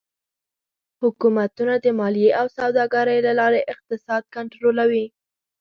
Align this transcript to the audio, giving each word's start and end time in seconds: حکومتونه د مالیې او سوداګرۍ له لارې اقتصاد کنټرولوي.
حکومتونه 1.01 1.73
د 1.85 1.87
مالیې 1.99 2.31
او 2.39 2.45
سوداګرۍ 2.57 3.19
له 3.27 3.31
لارې 3.39 3.61
اقتصاد 3.73 4.23
کنټرولوي. 4.35 5.05